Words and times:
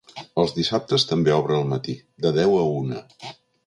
Els 0.43 0.53
dissabtes 0.55 1.05
també 1.11 1.35
obre 1.37 1.59
al 1.59 1.71
matí, 1.77 1.97
de 2.27 2.37
deu 2.43 2.61
a 2.65 2.69
una. 2.83 3.09